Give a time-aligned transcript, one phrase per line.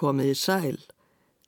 [0.00, 0.78] Komiði sæl.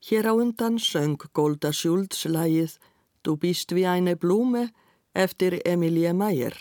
[0.05, 2.77] Hér á undan söng Golda Schultz lægið
[3.25, 4.67] Du bist við eine blúme
[5.15, 6.53] eftir Emilie Mayer.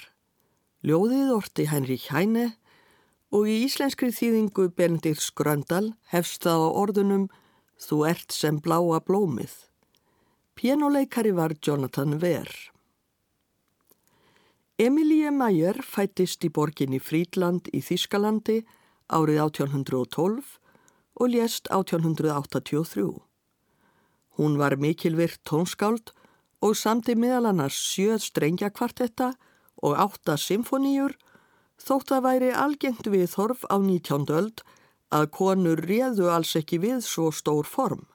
[0.87, 2.53] Ljóðið orti Henrik Heine
[3.35, 7.27] og í íslenskri þýðingu Benedikt Skröndal hefst það á orðunum
[7.81, 9.51] Þú ert sem bláa blómið.
[10.55, 12.47] Pianoleikari var Jonathan Ver.
[14.77, 18.61] Emilie Mayer fættist í borginni Frídland í Þískalandi
[19.09, 20.60] árið 1812
[21.15, 23.21] og lést 1883.
[24.37, 26.13] Hún var mikilvirt tónskáld
[26.61, 29.33] og samti meðal annars sjöð strengjakvartetta
[29.81, 31.17] og átta symfoníur
[31.81, 34.29] þótt að væri algengt við þorf á 19.
[34.29, 34.63] öld
[35.11, 38.05] að konur réðu alls ekki við svo stór form.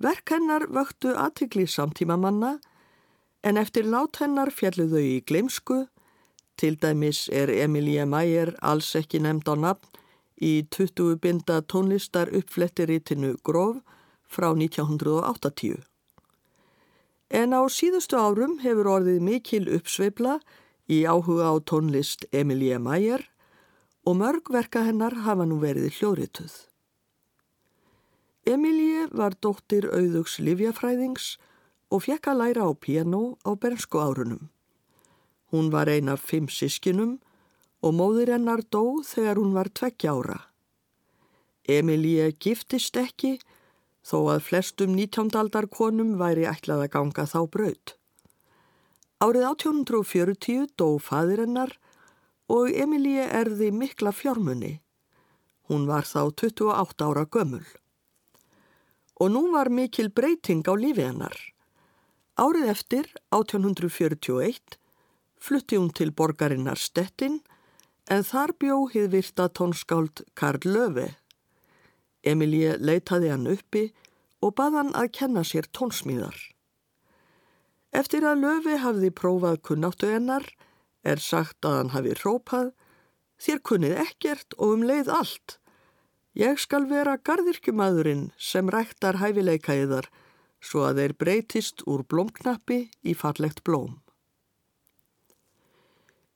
[0.00, 2.56] Verk hennar vöktu aðtikli samtíma manna
[3.44, 5.86] en eftir lát hennar fjalluðu í gleimsku,
[6.56, 9.99] til dæmis er Emilie Mayer alls ekki nefnd á nafn
[10.40, 13.82] í 20 binda tónlistar uppflettiritinu Gróf
[14.24, 15.84] frá 1980.
[17.30, 20.40] En á síðustu árum hefur orðið mikil uppsveifla
[20.90, 23.22] í áhuga á tónlist Emilie Mayer
[24.02, 26.54] og mörgverka hennar hafa nú verið hljóðrituð.
[28.48, 31.36] Emilie var dóttir auðugs livjafræðings
[31.92, 34.48] og fekk að læra á piano á bernsku árunum.
[35.52, 37.18] Hún var ein af fimm sískinum
[37.80, 40.38] og móður hennar dó þegar hún var tveggja ára.
[41.68, 43.38] Emilie giftist ekki
[44.04, 45.30] þó að flestum 19.
[45.38, 47.94] aldar konum væri ætlað að ganga þá braut.
[49.20, 51.74] Árið 1840 dó fadir hennar
[52.50, 54.78] og Emilie erði mikla fjármunni.
[55.68, 57.66] Hún var þá 28 ára gömul.
[59.20, 61.36] Og nú var mikil breyting á lífi hennar.
[62.40, 64.80] Árið eftir, 1841,
[65.36, 67.42] flutti hún til borgarinnar Stettin
[68.08, 71.08] en þar bjó hið virta tónskáld Karl Löfi.
[72.24, 73.90] Emilie leitaði hann uppi
[74.40, 76.36] og bað hann að kenna sér tónsmíðar.
[77.92, 80.46] Eftir að Löfi hafði prófað kunnáttu hennar
[81.02, 82.72] er sagt að hann hafi rópað
[83.40, 85.56] Þér kunnið ekkert og um leið allt.
[86.36, 90.10] Ég skal vera gardirkjumadurinn sem ræktar hæfileikaðiðar
[90.60, 93.96] svo að þeir breytist úr blómknappi í fallegt blóm.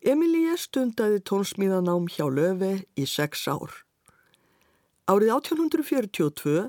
[0.04, 3.72] Emilie stundaði tónsmíðanám hjá Löfi í sex ár.
[5.08, 6.66] Árið 1842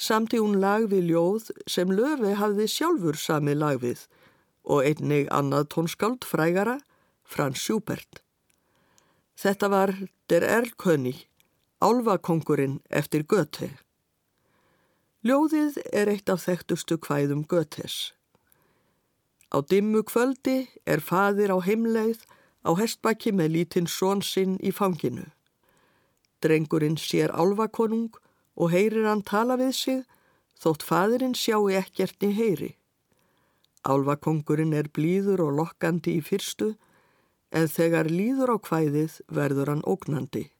[0.00, 4.06] samti hún lag við ljóð sem Löfi hafði sjálfur samið lag við
[4.64, 6.78] og einnig annað tónskáld frægara,
[7.28, 8.22] Frans Schubert.
[9.36, 9.94] Þetta var
[10.32, 11.26] Der Erlkönig,
[11.84, 13.74] álvakongurinn eftir Göte.
[15.20, 18.14] Ljóðið er eitt af þekktustu kvæðum Götes.
[19.52, 22.24] Á dimmu kvöldi er fadir á heimleið
[22.66, 25.26] á hestbakki með lítinn són sinn í fanginu.
[26.40, 28.16] Drengurinn sér álvakonung
[28.56, 30.04] og heyrir hann tala við sig
[30.60, 32.70] þótt fadurinn sjáu ekkert í heyri.
[33.88, 36.74] Álvakongurinn er blíður og lokkandi í fyrstu
[37.50, 40.50] en þegar líður á kvæðið verður hann ógnandi.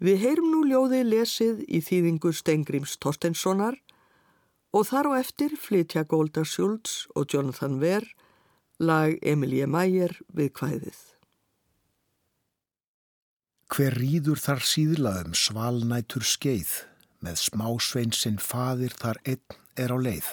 [0.00, 3.78] Við heyrum nú ljóði lesið í þýðingu Stengrims Torstenssonar
[4.76, 8.04] og þar á eftir flytja Golda Schultz og Jonathan Verr
[8.76, 10.98] lag Emilie Mayer við kvæðið.
[13.72, 16.72] Hver rýður þar síðlaðum svalnætur skeið,
[17.24, 20.28] með smásveinsinn fadir þar einn er á leið.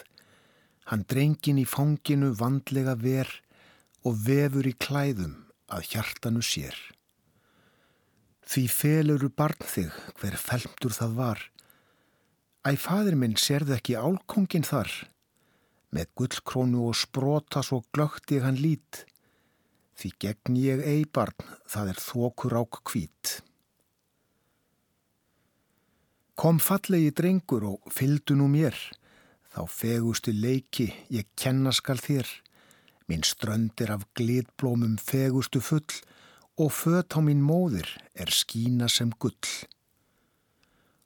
[0.91, 3.31] Hann drengin í fanginu vandlega ver
[4.03, 5.39] og vefur í klæðum
[5.71, 6.75] að hjartanu sér.
[8.43, 11.39] Því feluru barn þig hver felmtur það var.
[12.67, 14.91] Æ, fadir minn sérðu ekki álkongin þar,
[15.93, 19.03] Með gullkrónu og sprota svo glögt ég hann lít.
[19.93, 21.37] Því gegn ég eibarn,
[21.69, 23.33] það er þokur ák kvít.
[26.33, 28.73] Kom fallegi drengur og fyldu nú mér.
[29.53, 32.25] Þá fegustu leiki ég kenna skal þér.
[33.05, 36.01] Minn ströndir af glitblómum fegustu full
[36.57, 37.85] og föt á mín móðir
[38.17, 39.37] er skína sem gull.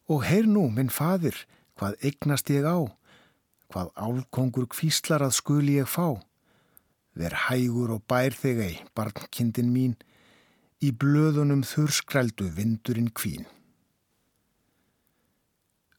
[0.07, 1.35] Og heyr nú, minn fadir,
[1.75, 2.87] hvað eignast ég á,
[3.71, 6.15] hvað álkongur kvíslar að skuli ég fá.
[7.17, 9.95] Ver hægur og bær þig ei, barnkindin mín,
[10.83, 13.47] í blöðunum þurrskrældu vindurinn kvín.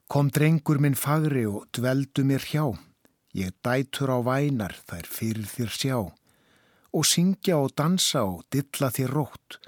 [0.08, 2.64] Kom drengur minn fagri og dveldu mér hjá,
[3.36, 5.98] ég dætur á vænar þær fyrir þér sjá
[6.96, 9.58] og syngja og dansa og dilla þér rótt,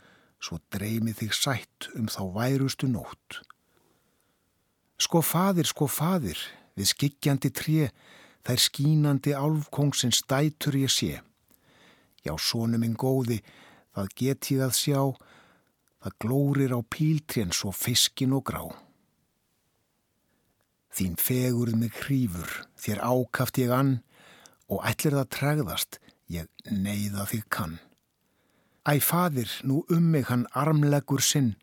[0.41, 3.43] svo dreymi þig sætt um þá værustu nótt.
[5.01, 6.41] Sko fadir, sko fadir,
[6.77, 7.89] við skikjandi tré,
[8.47, 11.21] þær skínandi álfkongsins dætur ég sé.
[12.25, 13.41] Já, sónu minn góði,
[13.97, 15.01] það get ég að sjá,
[16.01, 18.65] það glórir á píltrén svo fiskin og grá.
[20.91, 24.01] Þín fegurð mig hrífur, þér ákaft ég ann
[24.71, 26.01] og ætlir það tregðast,
[26.31, 27.79] ég neyða þig kann.
[28.89, 31.55] Æ fadir, nú um mig hann armlegur sinn,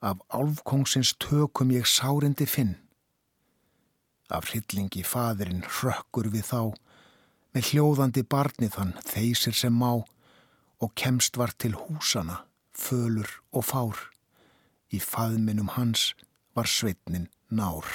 [0.00, 2.76] af álfkongsins tökum ég sárindi finn.
[4.32, 6.62] Af hryllingi fadirinn hrökkur við þá,
[7.54, 9.92] með hljóðandi barnið hann þeysir sem má
[10.82, 12.42] og kemst var til húsana,
[12.72, 14.00] fölur og fár.
[14.90, 16.12] Í faðminum hans
[16.54, 17.86] var sveitnin nár.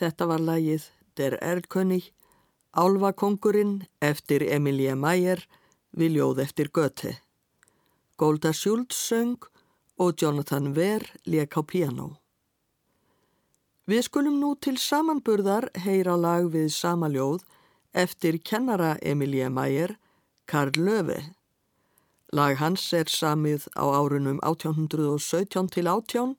[0.00, 0.84] Þetta var lagið
[1.18, 2.06] Der Erlkönig,
[2.72, 5.42] Álvakongurinn eftir Emilie Maier
[5.92, 7.18] við ljóð eftir Göte.
[8.16, 9.44] Golda Schultz söng
[10.00, 12.16] og Jonathan Wehr leka á piano.
[13.84, 17.44] Við skulum nú til samanburðar heyra lag við sama ljóð
[17.92, 19.98] eftir kennara Emilie Maier,
[20.46, 21.20] Karl Löfi.
[22.32, 26.38] Lag hans er samið á árunum 1817 til 18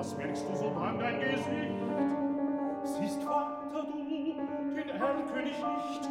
[0.00, 1.74] was merkst du so an dein Gesicht?
[2.84, 3.98] Siehst, Vater, du
[4.74, 6.08] den Erlkönig nicht,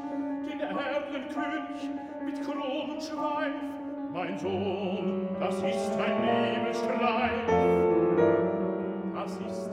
[0.47, 1.89] den Erlenkönig
[2.23, 3.01] mit Kron und
[4.13, 7.47] Mein Sohn, das ist ein Nebelstreif.
[9.15, 9.68] Das ist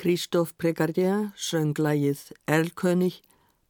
[0.00, 3.20] Kristóf Prekardja sönglægið Erlkönig,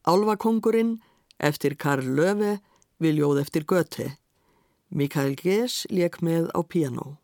[0.07, 1.01] Álvakongurinn
[1.43, 2.53] eftir Karl Löfi
[3.03, 4.05] við ljóð eftir Göte.
[4.87, 7.17] Mikael Gess leik með á piano.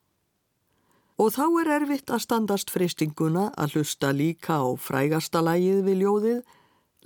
[1.15, 6.43] Og þá er erfitt að standast freystinguna að hlusta líka á frægasta lægið við ljóðið,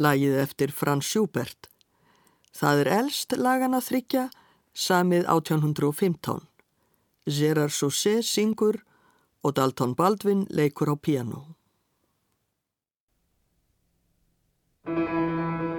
[0.01, 1.69] lægið eftir Franz Schubert.
[2.49, 4.27] Það er elst lagan að þryggja,
[4.73, 6.45] samið 1815.
[7.29, 8.81] Gerard Sousset syngur
[9.45, 11.60] og Dalton Baldwin leikur á piano.
[14.85, 15.70] Thank you.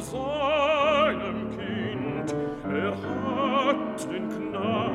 [0.00, 4.89] seinem Kind, er hat den Knaben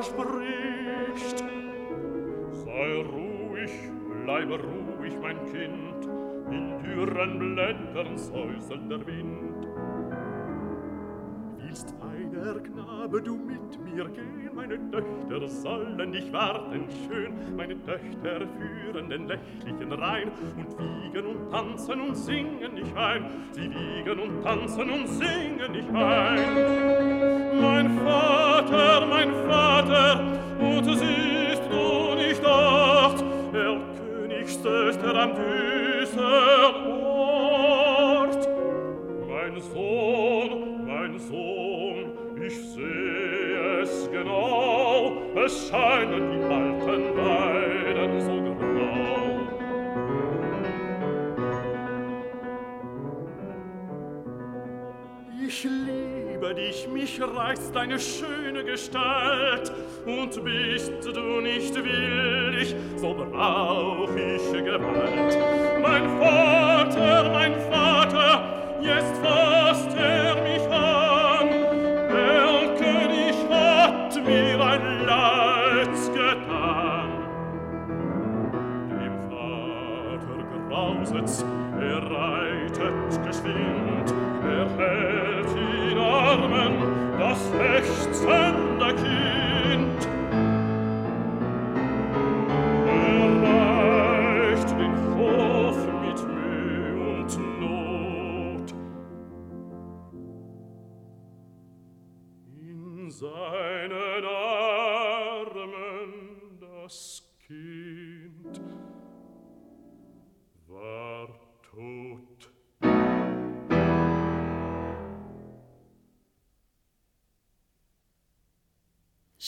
[0.00, 1.44] leise verspricht.
[2.52, 3.70] Sei ruhig,
[4.24, 6.08] bleibe ruhig, mein Kind,
[6.50, 9.68] in dürren Blättern säuselt der Wind.
[11.58, 18.46] Willst einer Knabe du mit mir gehen, meine Töchter sollen dich warten schön, meine Töchter
[18.58, 24.42] führen den nächtlichen Rhein und wiegen und tanzen und singen dich ein, sie wiegen und
[24.42, 27.09] tanzen und singen dich ein.
[34.90, 38.48] öster am düster Ort.
[39.28, 42.06] Mein Sohn, mein Sohn,
[42.44, 45.12] ich seh es genau,
[45.44, 49.20] es scheinen die alten Weiden so grau.
[55.46, 59.72] Ich liebe dich, mich reizt deine schöne Gestalt,
[60.06, 65.38] und bist du nicht willig, so brauch ich Gewalt.
[65.82, 69.59] Mein Vater, mein Vater, jetzt vor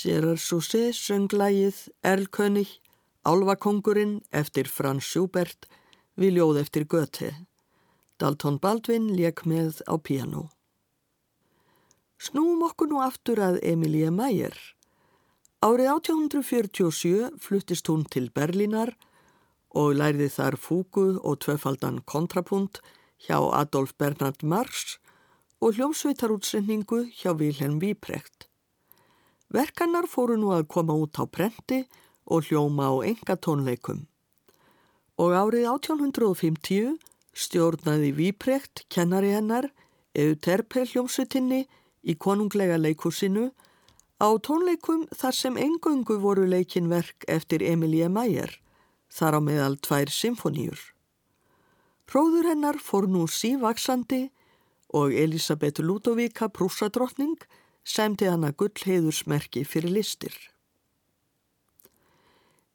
[0.02, 2.80] Gerard Sousset söng lægið Erlkönig,
[3.22, 5.68] Álfakongurinn eftir Frans Schubert
[6.18, 7.30] við ljóð eftir Goethe.
[8.18, 10.48] Dalton Baldwin leik með á piano.
[12.18, 14.58] Snúum okkur nú aftur að Emilie Meyer.
[15.62, 18.96] Árið 1847 fluttist hún til Berlínar
[19.70, 22.82] og lærði þar fúgu og tvöfaldan kontrapunt
[23.22, 24.96] hjá Adolf Bernhard Marx
[25.62, 28.51] og hljómsveitarútsenningu hjá Vilhelm Víprekt.
[29.52, 31.82] Verkannar fóru nú að koma út á prenti
[32.24, 34.06] og hljóma á enga tónleikum.
[35.20, 36.96] Og árið 1850
[37.36, 39.68] stjórnaði Víprekt, kennari hennar,
[40.16, 41.66] Euterpe hljómsveitinni
[42.02, 43.50] í konunglega leikúsinu
[44.22, 48.52] Á tónleikum þar sem engöngu voru leikin verk eftir Emilie Mayer,
[49.10, 50.78] þar á meðal tvær symfoníur.
[52.06, 54.28] Hróður hennar fór nú sívaksandi
[54.94, 57.34] og Elisabeth Ludovíka prúsadrottning
[57.84, 60.34] semti hana gullheiðursmerki fyrir listir.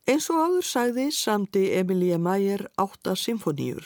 [0.07, 3.85] Eins og áður sagði samti Emilie Mayer átta symfoníur.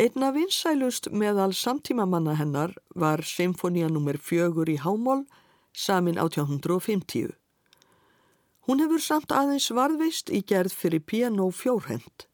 [0.00, 4.16] Einna vinsælust meðal samtímamanna hennar var symfónia nr.
[4.16, 5.26] fjögur í Hámól
[5.72, 7.34] samin 1850.
[8.66, 12.26] Hún hefur samt aðeins varðveist í gerð fyrir piano fjórhend.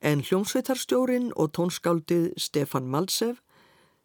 [0.00, 3.40] En hljómsveitarstjórin og tónskáldið Stefan Malsev,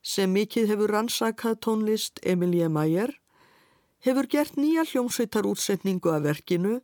[0.01, 3.13] sem mikið hefur rannsakað tónlist Emilie Mayer,
[4.01, 6.79] hefur gert nýja hljómsveitarútsetningu af verkinu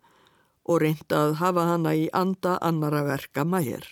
[0.67, 3.85] og reyndað hafa hana í anda annara verka Mayer.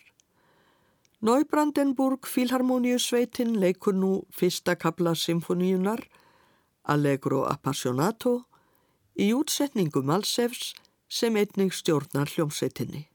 [1.26, 6.04] Neubrandenburg Filharmoniusveitin leikur nú fyrsta kabla symfoníunar
[6.84, 8.44] Allegro Appassionato
[9.18, 10.76] í útsetningu Malsefs
[11.10, 13.08] sem einnig stjórnar hljómsveitinni.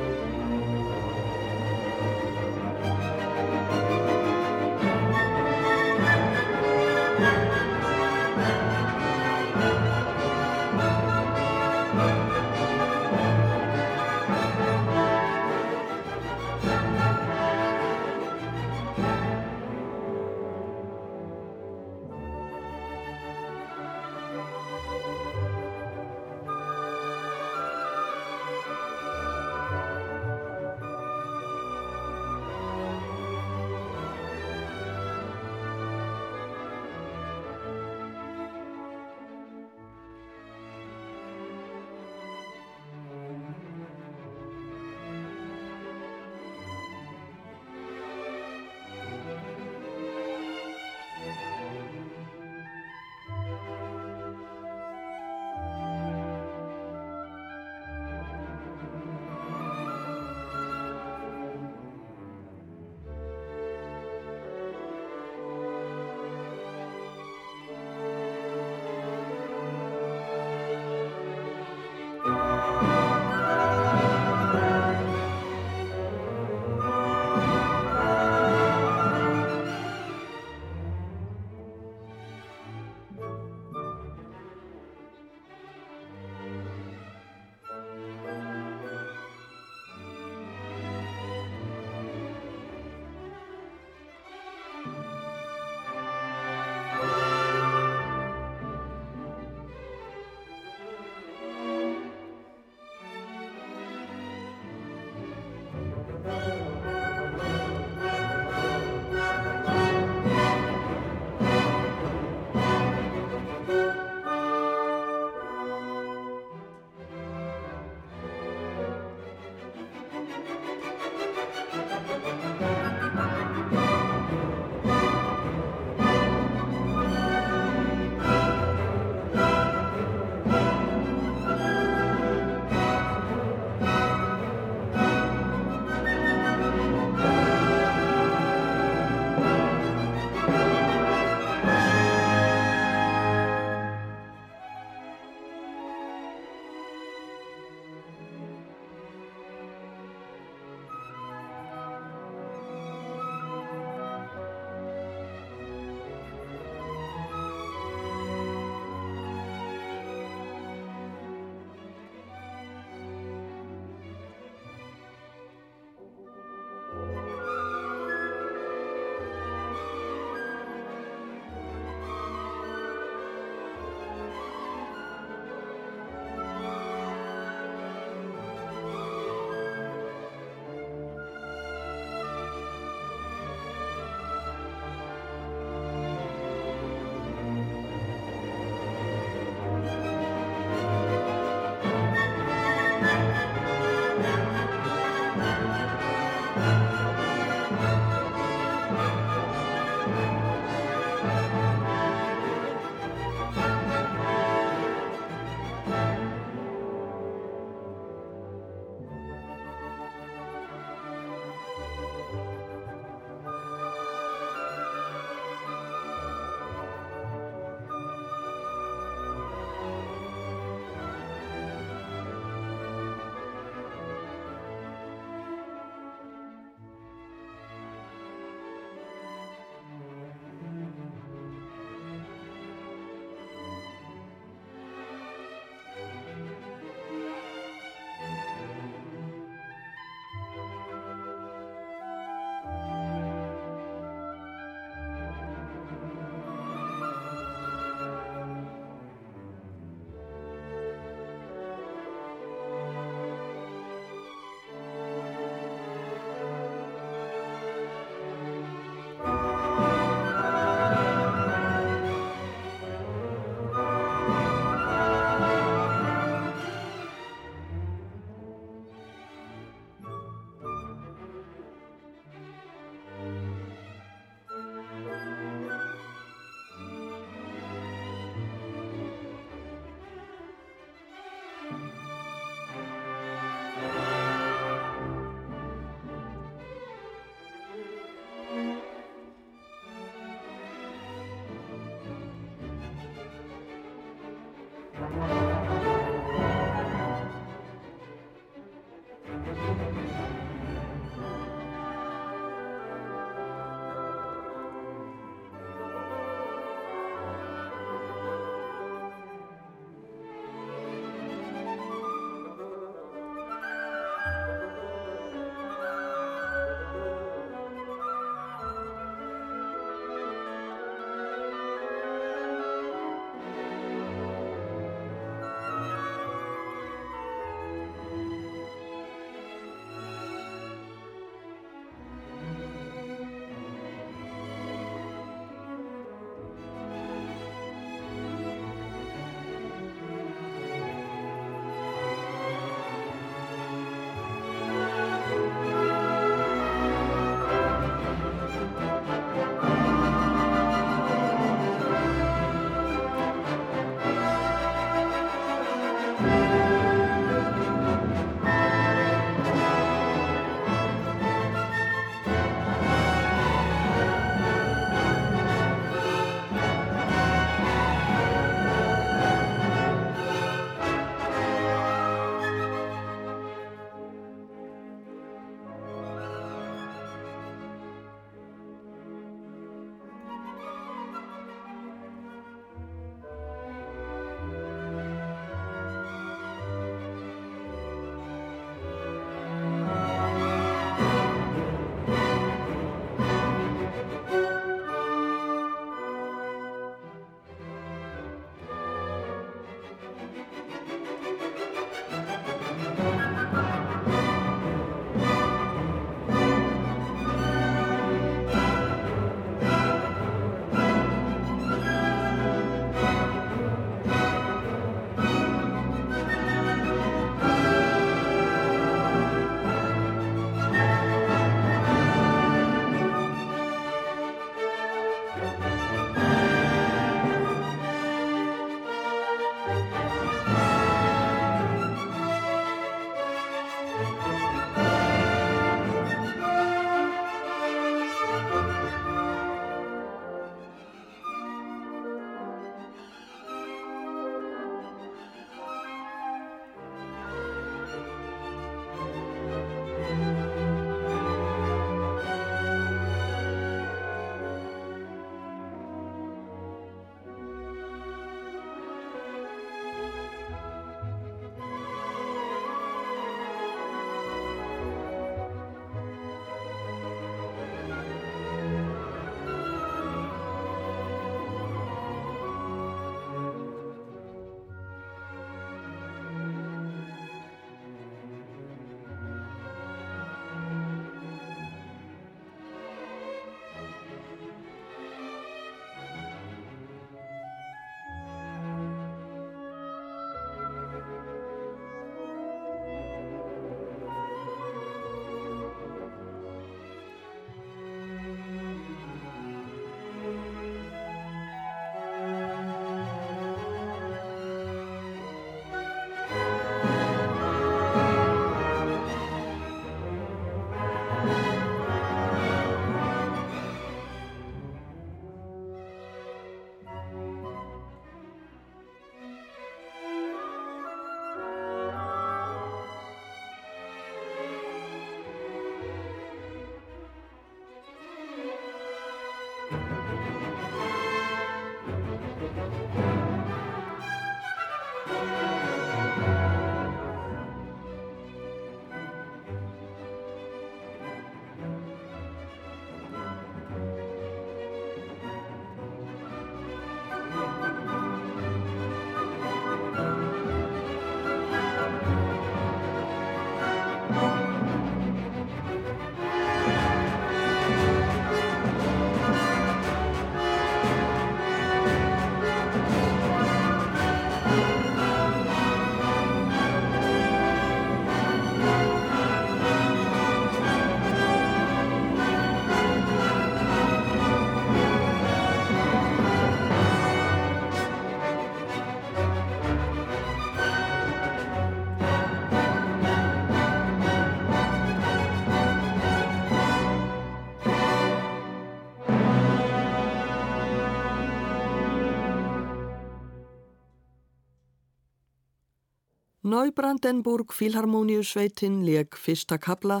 [596.50, 600.00] Neubrandenburg Filharmoniusveitin leg fyrsta kabla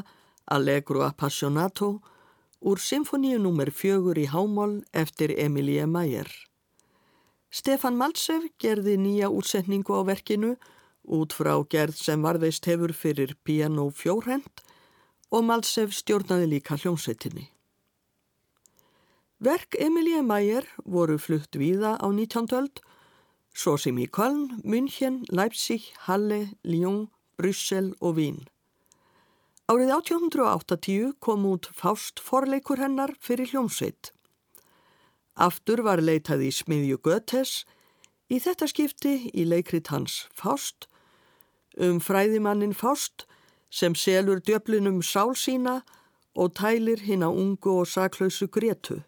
[0.50, 2.00] Allegro Appassionato
[2.58, 3.70] úr symfoníu nr.
[3.70, 6.26] 4 í Hámól eftir Emilie Mayer.
[7.54, 10.56] Stefan Maltsev gerði nýja útsetningu á verkinu
[11.06, 14.64] út frá gerð sem varðveist hefur fyrir piano fjórhend
[15.30, 17.46] og Maltsev stjórnaði líka hljómsveitinni.
[19.38, 22.50] Verk Emilie Mayer voru flutt víða á 19.
[22.58, 22.82] öld,
[23.60, 28.38] svo sem í Köln, München, Leipzig, Halle, Lyon, Bryssel og Vín.
[29.68, 34.12] Árið 1880 kom út Fást forleikur hennar fyrir hljómsveit.
[35.36, 37.52] Aftur var leitað í smiðju Götes,
[38.32, 40.88] í þetta skipti í leikrit hans Fást,
[41.76, 43.26] um fræðimannin Fást
[43.70, 45.82] sem selur djöflinum sál sína
[46.34, 49.02] og tælir hinn á ungu og saklausu Gretu.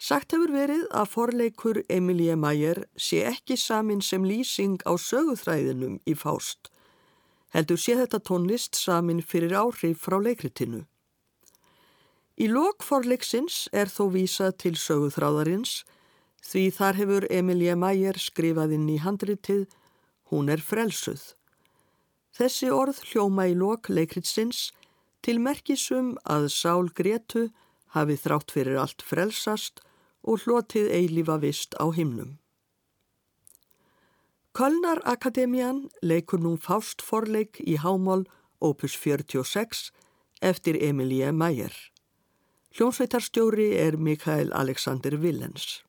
[0.00, 6.14] Sagt hefur verið að forleikur Emilie Mayer sé ekki samin sem lýsing á söguþræðinum í
[6.16, 6.70] Fást,
[7.52, 10.86] heldur sé þetta tónlist samin fyrir áhrif frá leikritinu.
[12.40, 15.82] Í lokforleiksins er þó vísað til söguþráðarins
[16.48, 19.68] því þar hefur Emilie Mayer skrifað inn í handritið
[20.32, 21.34] Hún er frelsuð.
[22.32, 24.70] Þessi orð hljóma í lok leikritsins
[25.20, 27.50] til merkisum að Sál Gretu
[27.92, 29.84] hafi þrátt fyrir allt frelsast
[30.22, 32.38] og hlotið eilífa vist á himnum.
[34.52, 38.26] Kölnar Akademian leikur nú Fást forleik í Hámól
[38.60, 39.92] opus 46
[40.42, 41.72] eftir Emilie Mayer.
[42.74, 45.82] Hljómsveitarstjóri er Mikael Alexander Willens.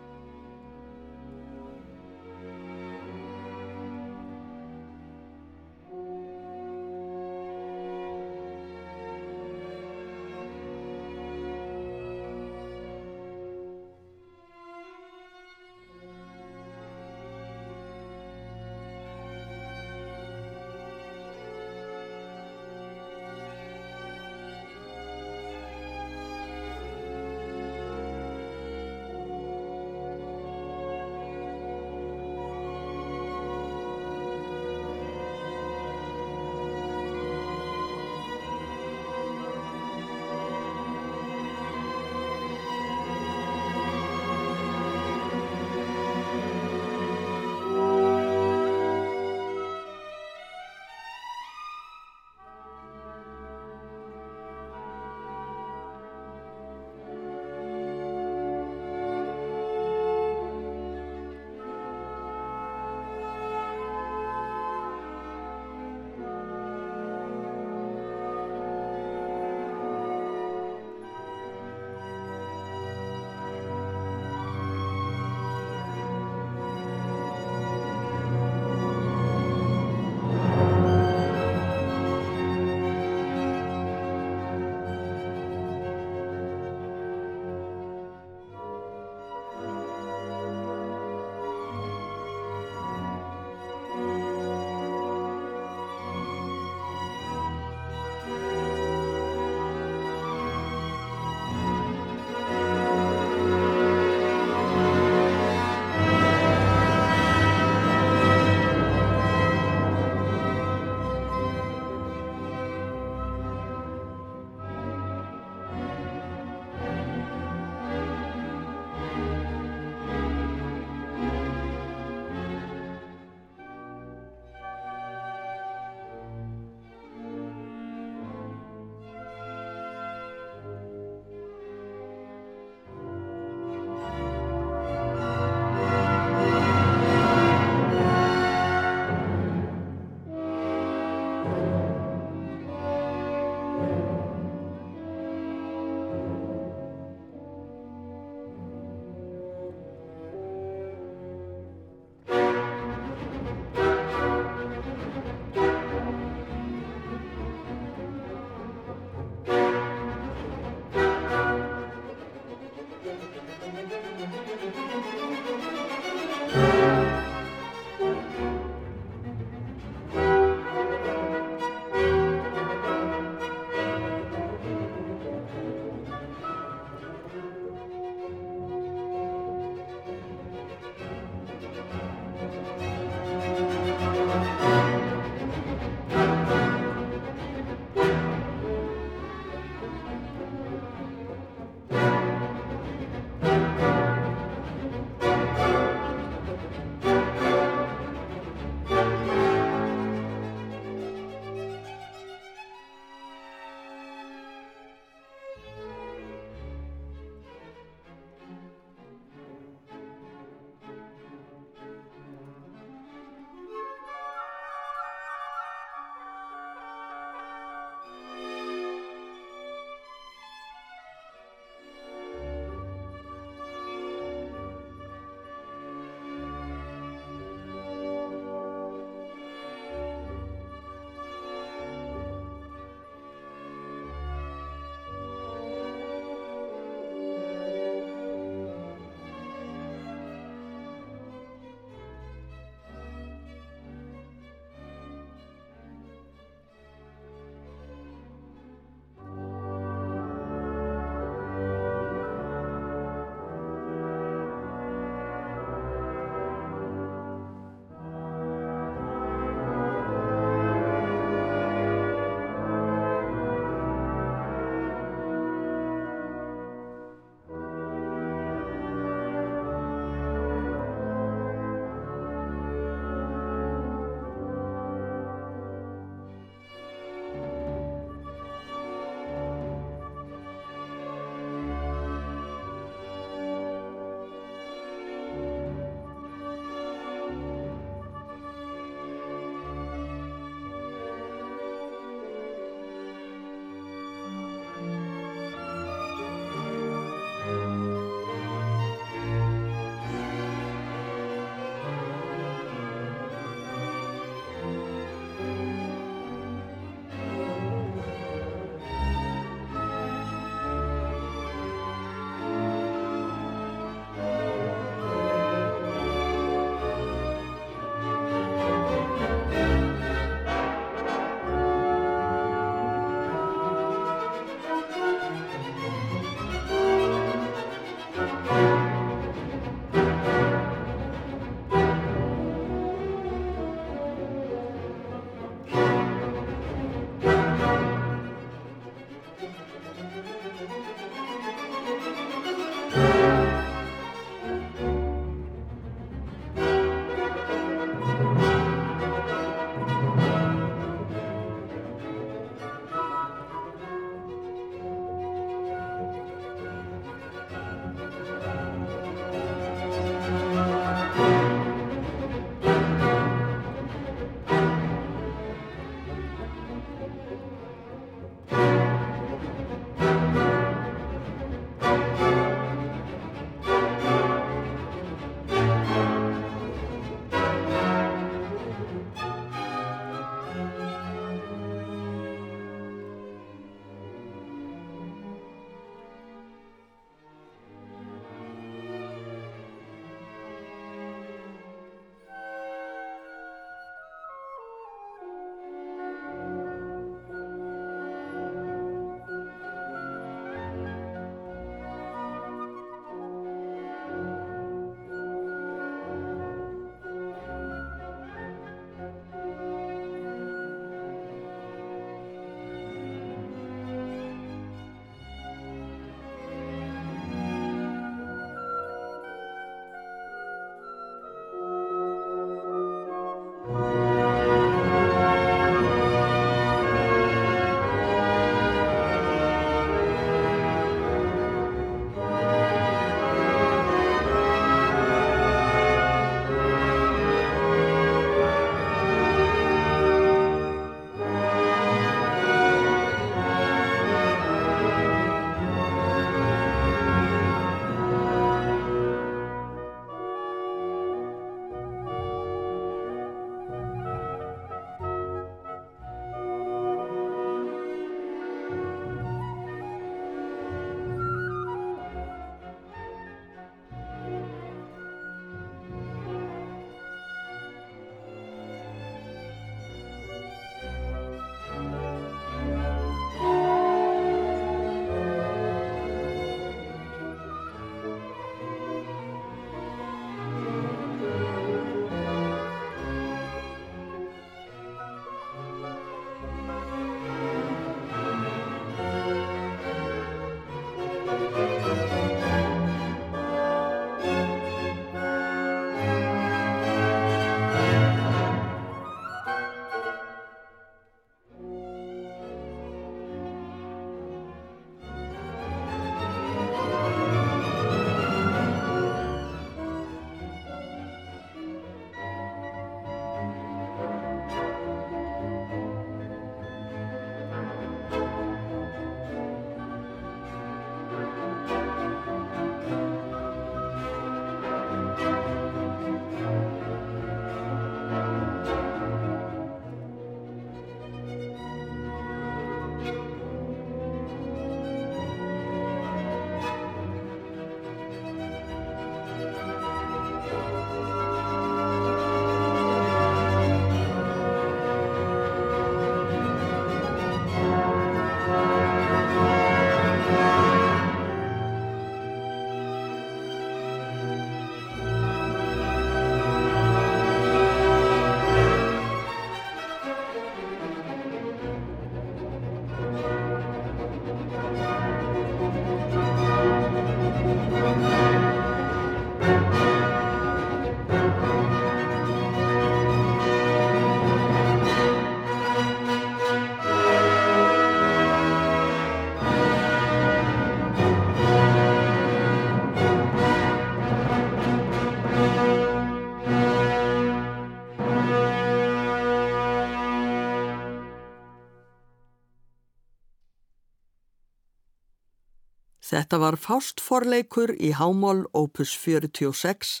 [596.18, 600.00] Þetta var fástforleikur í Hámól opus 46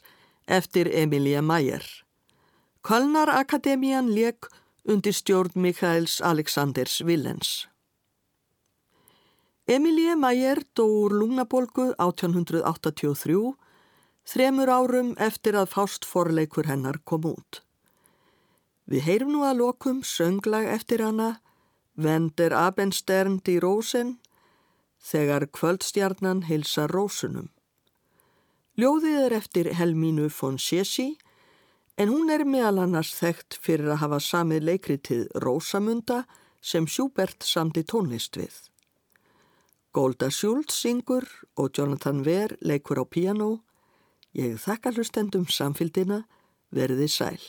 [0.50, 1.84] eftir Emilie Mayer.
[2.82, 4.48] Kölnar Akademían leik
[4.82, 7.68] undir stjórn Mikaels Aleksanders Villens.
[9.70, 13.54] Emilie Mayer dó úr lungnabolgu 1883,
[14.26, 17.62] þremur árum eftir að fástforleikur hennar kom út.
[18.90, 21.36] Við heyrum nú að lokum sönglag eftir hana,
[21.94, 24.16] Vender Abenstern í Rósen,
[25.08, 27.48] þegar kvöldstjarnan hilsa Rósunum.
[28.78, 31.16] Ljóðið er eftir Helmínu von Sjessi,
[31.98, 36.22] en hún er meðal annars þekkt fyrir að hafa samið leikritið Rósamunda
[36.62, 38.54] sem Schubert samti tónlist við.
[39.90, 43.64] Golda Schultz syngur og Jonathan Ver leikur á piano.
[44.36, 46.22] Ég þakka hlustendum samfélgina,
[46.70, 47.40] verði sæl.